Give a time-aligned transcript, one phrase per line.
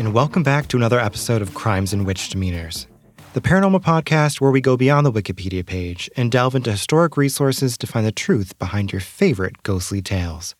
[0.00, 2.86] and welcome back to another episode of Crimes and Witch Demeanors,
[3.34, 7.76] the paranormal podcast where we go beyond the Wikipedia page and delve into historic resources
[7.76, 10.54] to find the truth behind your favorite ghostly tales.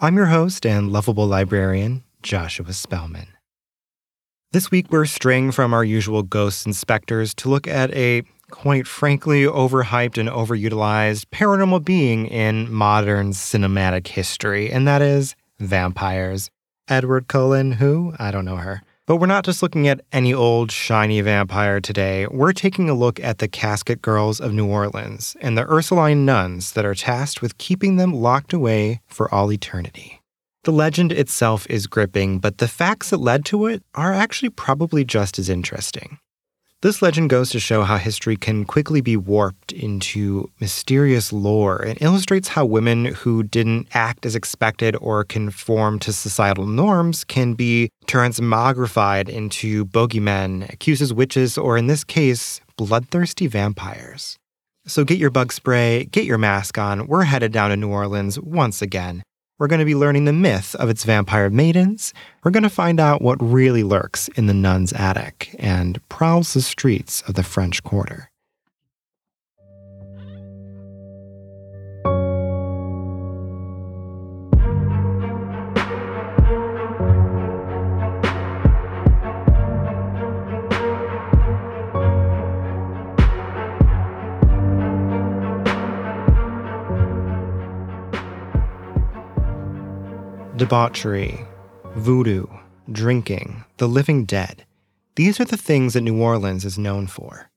[0.00, 3.28] I'm your host and lovable librarian, Joshua Spellman.
[4.50, 8.88] This week, we're straying from our usual ghosts and specters to look at a quite
[8.88, 16.50] frankly overhyped and overutilized paranormal being in modern cinematic history, and that is vampires.
[16.88, 18.14] Edward Cullen, who?
[18.18, 18.82] I don't know her.
[19.06, 22.26] But we're not just looking at any old shiny vampire today.
[22.26, 26.72] We're taking a look at the Casket Girls of New Orleans and the Ursuline nuns
[26.72, 30.20] that are tasked with keeping them locked away for all eternity.
[30.64, 35.04] The legend itself is gripping, but the facts that led to it are actually probably
[35.04, 36.18] just as interesting.
[36.84, 41.96] This legend goes to show how history can quickly be warped into mysterious lore and
[42.02, 47.88] illustrates how women who didn't act as expected or conform to societal norms can be
[48.06, 54.36] transmogrified into bogeymen, accused as witches, or in this case, bloodthirsty vampires.
[54.86, 57.06] So get your bug spray, get your mask on.
[57.06, 59.22] We're headed down to New Orleans once again
[59.58, 62.12] we're going to be learning the myth of its vampire maidens.
[62.42, 66.62] We're going to find out what really lurks in the nun's attic and prowls the
[66.62, 68.30] streets of the French Quarter.
[90.64, 91.44] Debauchery,
[91.94, 92.46] voodoo,
[92.90, 94.64] drinking, the living dead.
[95.14, 97.50] These are the things that New Orleans is known for.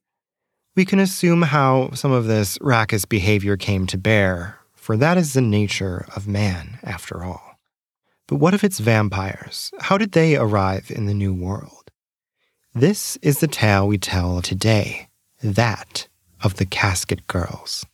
[0.75, 5.31] We can assume how some of this raucous behavior came to bear, for that is
[5.31, 7.57] the nature of man, after all.
[8.27, 9.71] But what if it's vampires?
[9.79, 11.89] How did they arrive in the New World?
[12.75, 15.07] This is the tale we tell today
[15.41, 16.09] that
[16.43, 17.85] of the Casket Girls.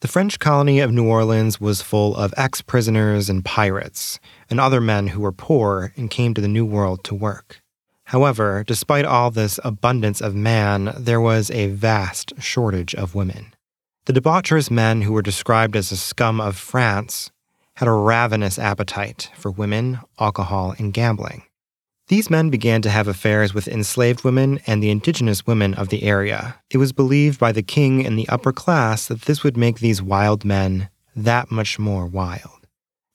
[0.00, 4.20] The French colony of New Orleans was full of ex prisoners and pirates,
[4.50, 7.62] and other men who were poor and came to the New World to work.
[8.04, 13.54] However, despite all this abundance of man, there was a vast shortage of women.
[14.04, 17.30] The debaucherous men who were described as the scum of France
[17.76, 21.44] had a ravenous appetite for women, alcohol, and gambling.
[22.08, 26.04] These men began to have affairs with enslaved women and the indigenous women of the
[26.04, 26.60] area.
[26.70, 30.00] It was believed by the king and the upper class that this would make these
[30.00, 32.68] wild men that much more wild.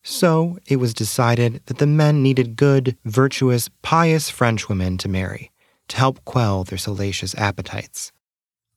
[0.03, 5.51] So it was decided that the men needed good, virtuous, pious French women to marry
[5.87, 8.11] to help quell their salacious appetites.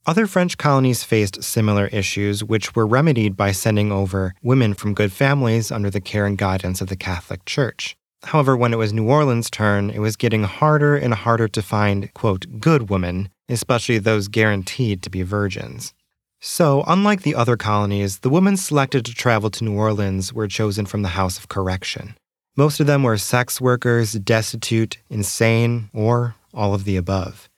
[0.06, 5.12] Other French colonies faced similar issues, which were remedied by sending over women from good
[5.12, 7.96] families under the care and guidance of the Catholic Church.
[8.24, 12.12] However, when it was New Orleans' turn, it was getting harder and harder to find,
[12.14, 15.94] quote, good women, especially those guaranteed to be virgins.
[16.40, 20.84] So, unlike the other colonies, the women selected to travel to New Orleans were chosen
[20.84, 22.16] from the House of Correction.
[22.56, 27.48] Most of them were sex workers, destitute, insane, or all of the above.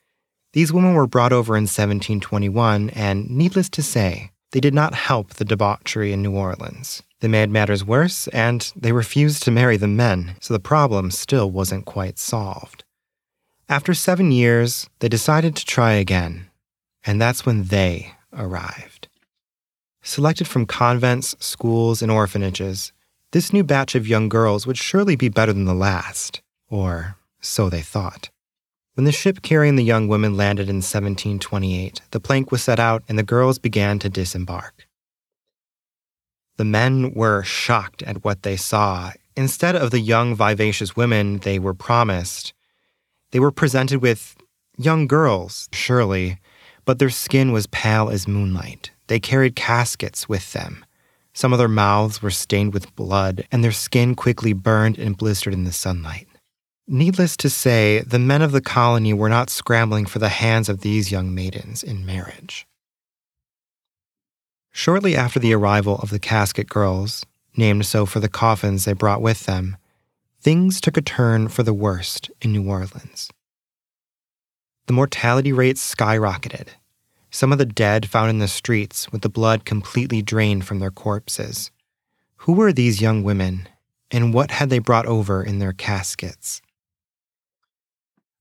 [0.53, 5.34] These women were brought over in 1721, and needless to say, they did not help
[5.34, 7.03] the debauchery in New Orleans.
[7.21, 11.50] They made matters worse, and they refused to marry the men, so the problem still
[11.50, 12.84] wasn't quite solved.
[13.69, 16.50] After seven years, they decided to try again,
[17.05, 19.09] and that's when they arrived.
[20.03, 22.93] Selected from convents, schools, and orphanages,
[23.32, 27.69] this new batch of young girls would surely be better than the last, or so
[27.69, 28.31] they thought.
[28.94, 33.03] When the ship carrying the young women landed in 1728, the plank was set out
[33.09, 34.86] and the girls began to disembark.
[36.56, 39.12] The men were shocked at what they saw.
[39.37, 42.55] Instead of the young, vivacious women they were promised,
[43.31, 44.37] they were presented with
[44.78, 46.39] young girls, surely,
[46.84, 48.91] but their skin was pale as moonlight.
[49.08, 50.85] They carried caskets with them.
[51.35, 55.53] Some of their mouths were stained with blood, and their skin quickly burned and blistered
[55.53, 56.26] in the sunlight.
[56.88, 60.81] Needless to say, the men of the colony were not scrambling for the hands of
[60.81, 62.67] these young maidens in marriage.
[64.76, 67.25] Shortly after the arrival of the casket girls,
[67.56, 69.78] named so for the coffins they brought with them,
[70.43, 73.31] things took a turn for the worst in New Orleans.
[74.84, 76.69] The mortality rates skyrocketed.
[77.31, 80.90] Some of the dead found in the streets with the blood completely drained from their
[80.90, 81.70] corpses.
[82.40, 83.70] Who were these young women,
[84.11, 86.61] and what had they brought over in their caskets?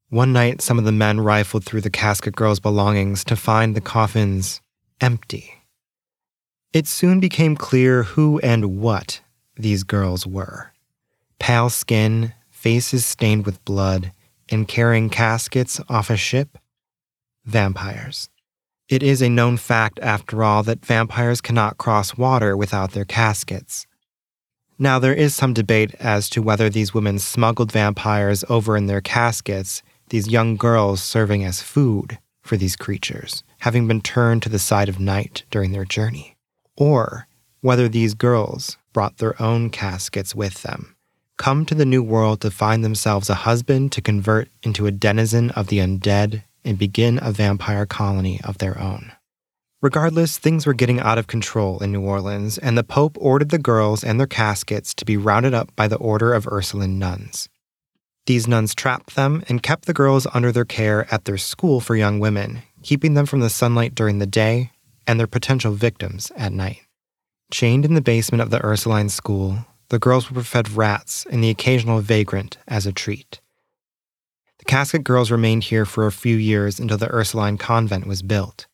[0.09, 3.79] One night, some of the men rifled through the casket girls' belongings to find the
[3.79, 4.59] coffins
[4.99, 5.61] empty.
[6.75, 9.21] It soon became clear who and what
[9.55, 10.73] these girls were
[11.39, 14.11] pale skin, faces stained with blood,
[14.49, 16.57] and carrying caskets off a ship?
[17.45, 18.29] Vampires.
[18.89, 23.87] It is a known fact, after all, that vampires cannot cross water without their caskets.
[24.77, 28.99] Now, there is some debate as to whether these women smuggled vampires over in their
[28.99, 34.59] caskets, these young girls serving as food for these creatures, having been turned to the
[34.59, 36.34] side of night during their journey,
[36.77, 37.27] or
[37.61, 40.95] whether these girls brought their own caskets with them,
[41.37, 45.49] come to the new world to find themselves a husband to convert into a denizen
[45.51, 49.11] of the undead and begin a vampire colony of their own.
[49.81, 53.59] Regardless, things were getting out of control in New Orleans, and the Pope ordered the
[53.59, 57.49] girls and their caskets to be rounded up by the Order of Ursuline nuns.
[58.25, 61.95] These nuns trapped them and kept the girls under their care at their school for
[61.95, 64.71] young women, keeping them from the sunlight during the day
[65.07, 66.81] and their potential victims at night.
[67.51, 71.49] Chained in the basement of the Ursuline school, the girls were fed rats and the
[71.49, 73.39] occasional vagrant as a treat.
[74.57, 78.65] The casket girls remained here for a few years until the Ursuline convent was built.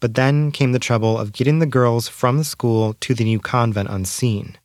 [0.00, 3.38] But then came the trouble of getting the girls from the school to the new
[3.38, 4.56] convent unseen.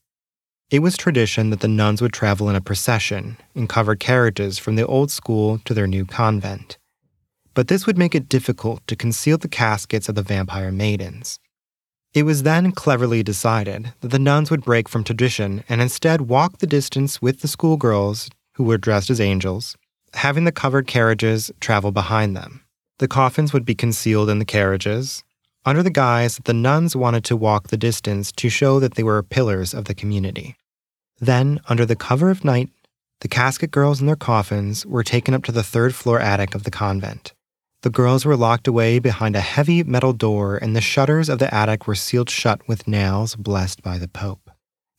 [0.70, 4.76] It was tradition that the nuns would travel in a procession in covered carriages from
[4.76, 6.78] the old school to their new convent.
[7.58, 11.40] But this would make it difficult to conceal the caskets of the vampire maidens.
[12.14, 16.60] It was then cleverly decided that the nuns would break from tradition and instead walk
[16.60, 19.76] the distance with the schoolgirls, who were dressed as angels,
[20.14, 22.64] having the covered carriages travel behind them.
[23.00, 25.24] The coffins would be concealed in the carriages,
[25.66, 29.04] under the guise that the nuns wanted to walk the distance to show that they
[29.04, 30.56] were pillars of the community.
[31.20, 32.70] Then, under the cover of night,
[33.22, 36.62] the casket girls in their coffins were taken up to the third floor attic of
[36.62, 37.34] the convent.
[37.82, 41.54] The girls were locked away behind a heavy metal door, and the shutters of the
[41.54, 44.50] attic were sealed shut with nails blessed by the Pope.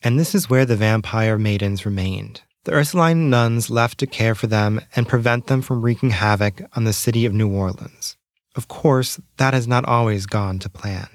[0.03, 4.47] And this is where the vampire maidens remained, the Ursuline nuns left to care for
[4.47, 8.17] them and prevent them from wreaking havoc on the city of New Orleans.
[8.55, 11.09] Of course, that has not always gone to plan.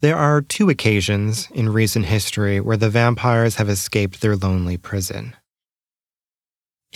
[0.00, 5.36] There are two occasions in recent history where the vampires have escaped their lonely prison.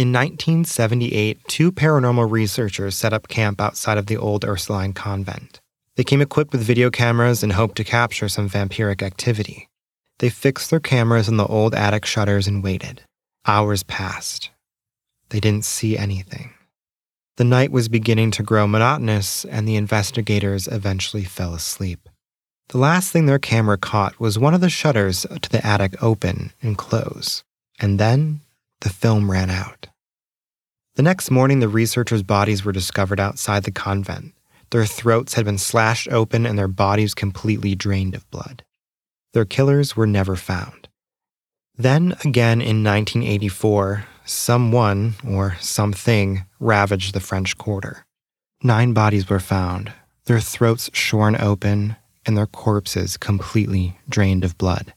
[0.01, 5.61] In 1978, two paranormal researchers set up camp outside of the old Ursuline convent.
[5.97, 9.69] They came equipped with video cameras and hoped to capture some vampiric activity.
[10.19, 13.03] They fixed their cameras on the old attic shutters and waited.
[13.47, 14.49] Hours passed.
[15.29, 16.55] They didn't see anything.
[17.37, 22.09] The night was beginning to grow monotonous, and the investigators eventually fell asleep.
[22.69, 26.55] The last thing their camera caught was one of the shutters to the attic open
[26.63, 27.45] and close,
[27.79, 28.41] and then
[28.81, 29.89] the film ran out.
[31.01, 34.35] The next morning, the researchers' bodies were discovered outside the convent.
[34.69, 38.65] Their throats had been slashed open and their bodies completely drained of blood.
[39.33, 40.91] Their killers were never found.
[41.75, 48.05] Then again in 1984, someone or something ravaged the French Quarter.
[48.63, 49.95] Nine bodies were found,
[50.27, 54.93] their throats shorn open, and their corpses completely drained of blood.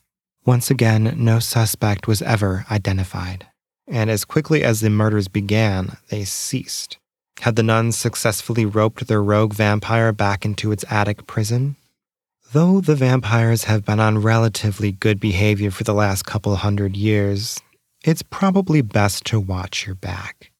[0.45, 3.47] Once again, no suspect was ever identified.
[3.87, 6.97] And as quickly as the murders began, they ceased.
[7.41, 11.75] Had the nuns successfully roped their rogue vampire back into its attic prison?
[12.53, 17.59] Though the vampires have been on relatively good behavior for the last couple hundred years,
[18.03, 20.51] it's probably best to watch your back.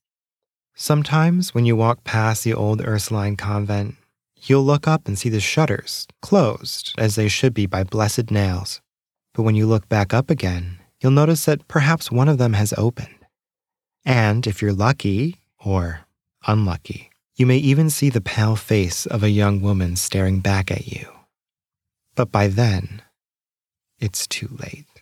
[0.75, 3.95] Sometimes when you walk past the old Ursuline convent,
[4.41, 8.81] you'll look up and see the shutters closed as they should be by blessed nails.
[9.33, 12.73] But when you look back up again, you'll notice that perhaps one of them has
[12.77, 13.09] opened.
[14.05, 16.05] And if you're lucky, or
[16.47, 20.87] unlucky, you may even see the pale face of a young woman staring back at
[20.87, 21.07] you.
[22.15, 23.01] But by then,
[23.99, 24.92] it's too late.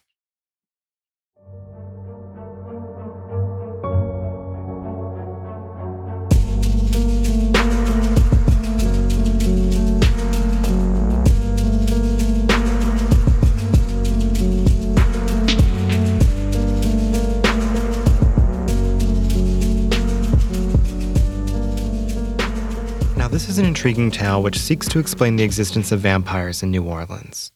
[23.81, 27.51] Intriguing tale which seeks to explain the existence of vampires in New Orleans.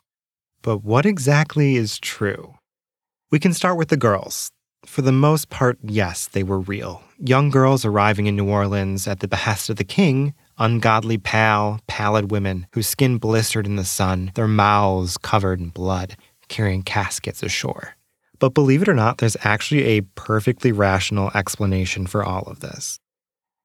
[0.63, 2.55] But what exactly is true?
[3.29, 4.49] We can start with the girls.
[4.87, 7.03] For the most part, yes, they were real.
[7.19, 12.31] Young girls arriving in New Orleans at the behest of the king, ungodly pale, pallid
[12.31, 16.17] women whose skin blistered in the sun, their mouths covered in blood,
[16.47, 17.97] carrying caskets ashore.
[18.39, 22.99] But believe it or not, there's actually a perfectly rational explanation for all of this.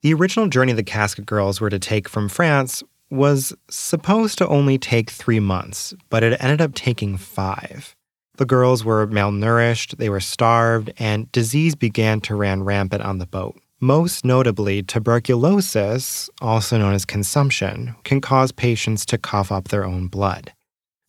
[0.02, 4.78] The original journey the Casket Girls were to take from France was supposed to only
[4.78, 7.94] take three months, but it ended up taking five.
[8.36, 13.26] The girls were malnourished, they were starved, and disease began to run rampant on the
[13.26, 13.60] boat.
[13.78, 20.06] Most notably, tuberculosis, also known as consumption, can cause patients to cough up their own
[20.06, 20.54] blood.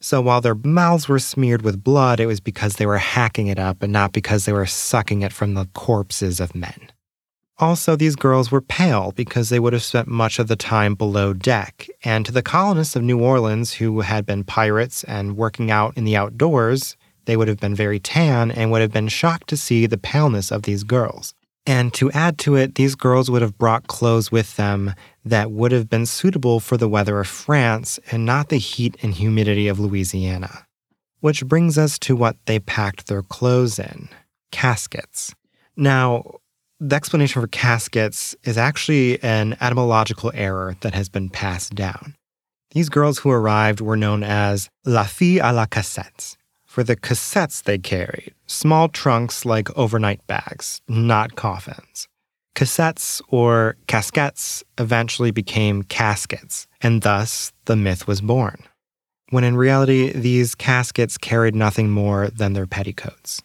[0.01, 3.59] So while their mouths were smeared with blood, it was because they were hacking it
[3.59, 6.91] up and not because they were sucking it from the corpses of men.
[7.61, 11.31] Also, these girls were pale because they would have spent much of the time below
[11.31, 11.87] deck.
[12.03, 16.03] And to the colonists of New Orleans who had been pirates and working out in
[16.03, 19.85] the outdoors, they would have been very tan and would have been shocked to see
[19.85, 21.35] the paleness of these girls.
[21.67, 25.71] And to add to it, these girls would have brought clothes with them that would
[25.71, 29.79] have been suitable for the weather of France and not the heat and humidity of
[29.79, 30.65] Louisiana.
[31.19, 34.09] Which brings us to what they packed their clothes in
[34.51, 35.35] caskets.
[35.77, 36.40] Now,
[36.83, 42.15] the explanation for caskets is actually an etymological error that has been passed down.
[42.71, 46.35] These girls who arrived were known as la fille à la cassette,
[46.65, 52.07] for the cassettes they carried, small trunks like overnight bags, not coffins.
[52.55, 58.63] Cassettes or casquettes eventually became caskets, and thus the myth was born.
[59.29, 63.43] When in reality, these caskets carried nothing more than their petticoats.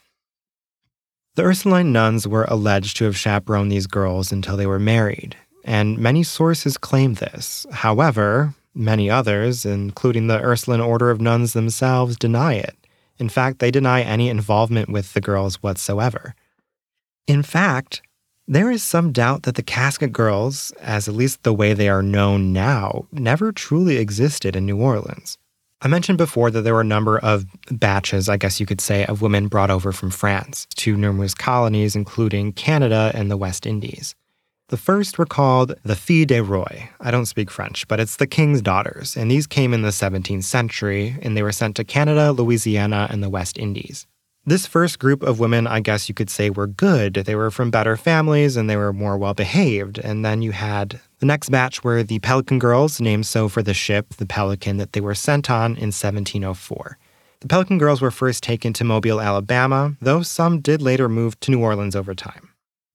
[1.36, 5.98] The Ursuline nuns were alleged to have chaperoned these girls until they were married, and
[5.98, 7.66] many sources claim this.
[7.70, 12.74] However, many others, including the Ursuline Order of Nuns themselves, deny it.
[13.18, 16.34] In fact, they deny any involvement with the girls whatsoever.
[17.26, 18.00] In fact,
[18.48, 22.02] there is some doubt that the Casket Girls, as at least the way they are
[22.02, 25.36] known now, never truly existed in New Orleans.
[25.82, 29.04] I mentioned before that there were a number of batches, I guess you could say,
[29.04, 34.14] of women brought over from France to numerous colonies, including Canada and the West Indies.
[34.68, 36.88] The first were called the Filles des Rois.
[37.00, 40.44] I don't speak French, but it's the king's daughters, and these came in the 17th
[40.44, 44.06] century, and they were sent to Canada, Louisiana, and the West Indies.
[44.48, 47.14] This first group of women, I guess you could say, were good.
[47.14, 49.98] They were from better families and they were more well behaved.
[49.98, 53.74] And then you had the next batch were the Pelican Girls, named so for the
[53.74, 56.98] ship, the Pelican, that they were sent on in 1704.
[57.40, 61.50] The Pelican Girls were first taken to Mobile, Alabama, though some did later move to
[61.50, 62.50] New Orleans over time.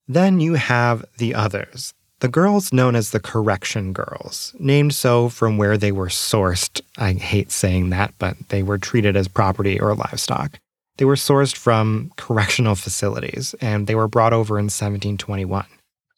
[0.08, 5.58] Then you have the others, the girls known as the correction girls, named so from
[5.58, 6.80] where they were sourced.
[6.98, 10.60] I hate saying that, but they were treated as property or livestock.
[10.98, 15.66] They were sourced from correctional facilities and they were brought over in 1721.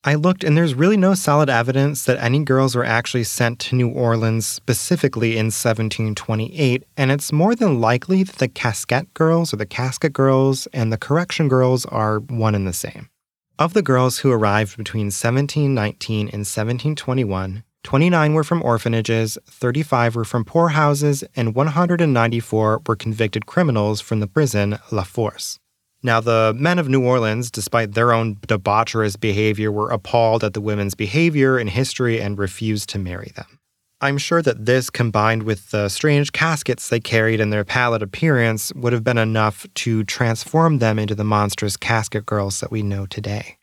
[0.06, 3.76] I looked and there's really no solid evidence that any girls were actually sent to
[3.76, 9.58] New Orleans specifically in 1728, and it's more than likely that the casquette girls or
[9.58, 13.10] the casket girls and the correction girls are one and the same.
[13.58, 20.26] Of the girls who arrived between 1719 and 1721, 29 were from orphanages, 35 were
[20.26, 25.60] from poorhouses, and 194 were convicted criminals from the prison La Force.
[26.06, 30.60] Now, the men of New Orleans, despite their own debaucherous behavior, were appalled at the
[30.60, 33.60] women's behavior and history and refused to marry them.
[34.02, 38.74] I'm sure that this, combined with the strange caskets they carried and their pallid appearance,
[38.76, 43.06] would have been enough to transform them into the monstrous casket girls that we know
[43.06, 43.56] today.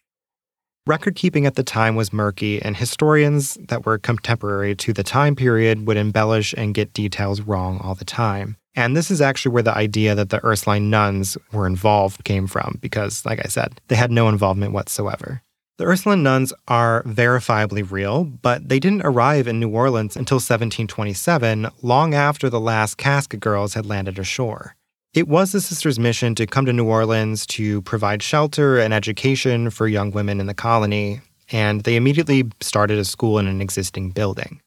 [0.86, 5.36] Record keeping at the time was murky, and historians that were contemporary to the time
[5.36, 8.56] period would embellish and get details wrong all the time.
[8.74, 12.78] And this is actually where the idea that the Ursuline nuns were involved came from,
[12.80, 15.42] because, like I said, they had no involvement whatsoever.
[15.76, 21.68] The Ursuline nuns are verifiably real, but they didn't arrive in New Orleans until 1727,
[21.82, 24.76] long after the last casket girls had landed ashore.
[25.14, 29.70] It was the sisters' mission to come to New Orleans to provide shelter and education
[29.70, 34.10] for young women in the colony, and they immediately started a school in an existing
[34.10, 34.60] building.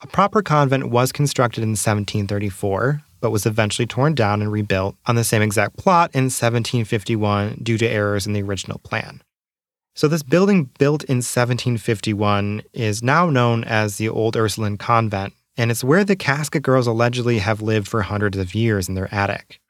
[0.00, 5.14] A proper convent was constructed in 1734, but was eventually torn down and rebuilt on
[5.14, 9.22] the same exact plot in 1751 due to errors in the original plan.
[9.94, 15.70] So, this building built in 1751 is now known as the Old Ursuline Convent, and
[15.70, 19.60] it's where the Casket Girls allegedly have lived for hundreds of years in their attic.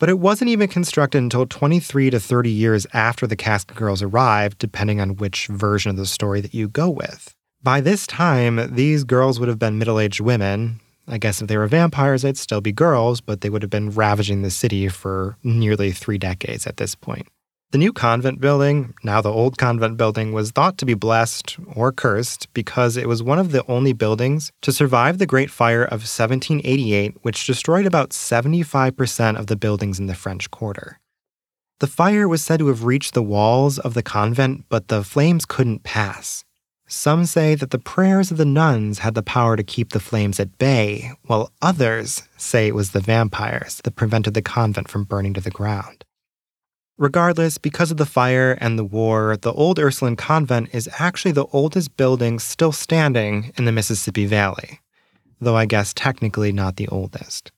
[0.00, 4.58] But it wasn't even constructed until 23 to 30 years after the Casket Girls arrived,
[4.58, 7.34] depending on which version of the story that you go with.
[7.62, 10.80] By this time, these girls would have been middle aged women.
[11.08, 13.90] I guess if they were vampires, they'd still be girls, but they would have been
[13.90, 17.26] ravaging the city for nearly three decades at this point.
[17.70, 21.92] The new convent building, now the old convent building, was thought to be blessed or
[21.92, 26.00] cursed because it was one of the only buildings to survive the Great Fire of
[26.00, 30.98] 1788, which destroyed about 75% of the buildings in the French Quarter.
[31.80, 35.44] The fire was said to have reached the walls of the convent, but the flames
[35.44, 36.44] couldn't pass.
[36.90, 40.40] Some say that the prayers of the nuns had the power to keep the flames
[40.40, 45.34] at bay, while others say it was the vampires that prevented the convent from burning
[45.34, 46.06] to the ground.
[46.96, 51.46] Regardless, because of the fire and the war, the old Ursuline convent is actually the
[51.52, 54.80] oldest building still standing in the Mississippi Valley,
[55.42, 57.52] though I guess technically not the oldest.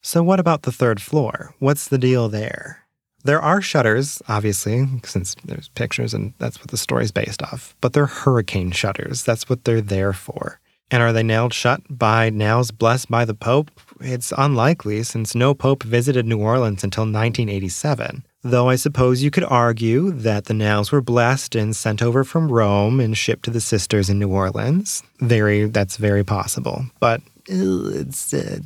[0.00, 1.54] So, what about the third floor?
[1.58, 2.86] What's the deal there?
[3.24, 7.92] There are shutters, obviously, since there's pictures and that's what the story's based off, but
[7.92, 9.24] they're hurricane shutters.
[9.24, 10.60] That's what they're there for.
[10.90, 13.70] And are they nailed shut by nails blessed by the Pope?
[14.00, 18.24] It's unlikely since no Pope visited New Orleans until 1987.
[18.42, 22.50] Though I suppose you could argue that the nails were blessed and sent over from
[22.50, 25.02] Rome and shipped to the sisters in New Orleans.
[25.20, 26.86] Very, that's very possible.
[27.00, 28.58] But it's, uh,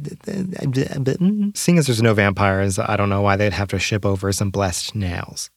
[1.54, 4.50] seeing as there's no vampires, I don't know why they'd have to ship over some
[4.50, 5.50] blessed nails.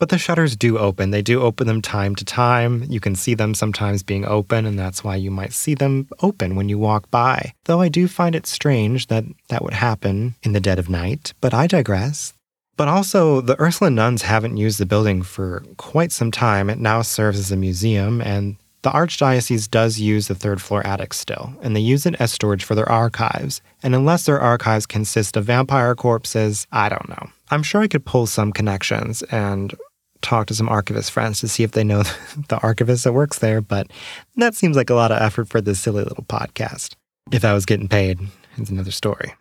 [0.00, 1.12] But the shutters do open.
[1.12, 2.84] They do open them time to time.
[2.88, 6.56] You can see them sometimes being open, and that's why you might see them open
[6.56, 7.54] when you walk by.
[7.64, 11.32] Though I do find it strange that that would happen in the dead of night,
[11.40, 12.34] but I digress.
[12.76, 16.68] But also, the Ursuline nuns haven't used the building for quite some time.
[16.68, 21.14] It now serves as a museum, and the Archdiocese does use the third floor attic
[21.14, 23.62] still, and they use it as storage for their archives.
[23.82, 27.30] And unless their archives consist of vampire corpses, I don't know.
[27.50, 29.74] I'm sure I could pull some connections and
[30.20, 32.02] talk to some archivist friends to see if they know
[32.48, 33.90] the archivist that works there, but
[34.36, 36.94] that seems like a lot of effort for this silly little podcast.
[37.32, 38.20] If I was getting paid,
[38.58, 39.32] it's another story.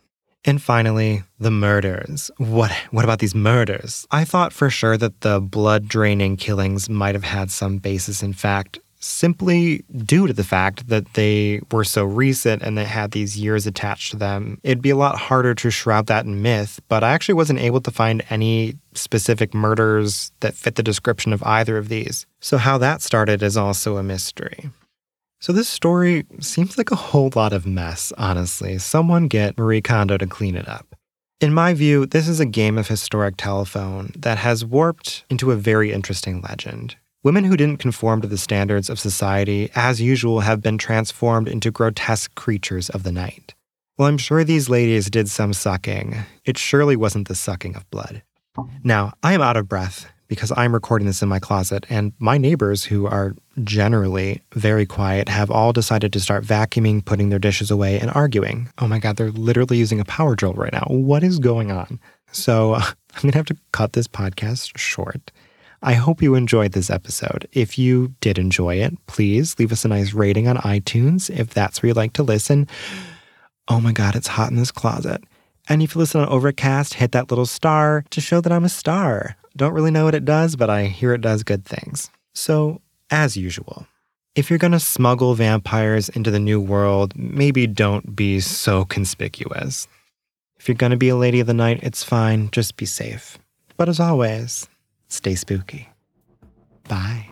[0.46, 2.32] And finally, the murders.
[2.38, 4.06] What what about these murders?
[4.12, 8.34] I thought for sure that the blood draining killings might have had some basis in
[8.34, 13.38] fact, simply due to the fact that they were so recent and they had these
[13.38, 14.60] years attached to them.
[14.64, 17.82] It'd be a lot harder to shroud that in myth, but I actually wasn't able
[17.82, 22.26] to find any specific murders that fit the description of either of these.
[22.40, 24.70] So how that started is also a mystery.
[25.40, 28.78] So, this story seems like a whole lot of mess, honestly.
[28.78, 30.96] Someone get Marie Kondo to clean it up.
[31.42, 35.58] In my view, this is a game of historic telephone that has warped into a
[35.58, 36.96] very interesting legend.
[37.24, 41.72] Women who didn't conform to the standards of society, as usual, have been transformed into
[41.72, 43.54] grotesque creatures of the night.
[43.98, 46.18] Well, I'm sure these ladies did some sucking.
[46.44, 48.24] It surely wasn't the sucking of blood.
[48.84, 52.38] Now, I am out of breath because I'm recording this in my closet, and my
[52.38, 57.72] neighbors, who are generally very quiet, have all decided to start vacuuming, putting their dishes
[57.72, 58.70] away, and arguing.
[58.80, 60.88] Oh my God, they're literally using a power drill right now.
[60.90, 62.02] What is going on?
[62.34, 65.32] So I'm going to have to cut this podcast short.
[65.86, 67.46] I hope you enjoyed this episode.
[67.52, 71.84] If you did enjoy it, please leave us a nice rating on iTunes if that's
[71.84, 72.70] where you like to listen.
[73.68, 75.22] Oh my God, it's hot in this closet.
[75.68, 78.70] And if you listen on Overcast, hit that little star to show that I'm a
[78.70, 79.36] star.
[79.58, 82.10] Don't really know what it does, but I hear it does good things.
[82.34, 83.86] So, as usual,
[84.36, 89.90] if you're going to smuggle vampires into the new world, maybe don't be so conspicuous.
[90.58, 93.38] If you're going to be a lady of the night, it's fine, just be safe.
[93.76, 94.70] But as always,
[95.14, 95.90] stay spooky.
[96.90, 97.30] Bye.